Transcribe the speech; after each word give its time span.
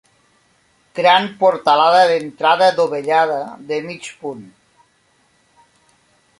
Gran 0.99 1.27
portalada 1.43 1.99
d'entrada 2.13 2.71
dovellada 2.81 3.39
de 3.73 3.81
mig 3.93 4.11
punt. 4.25 4.43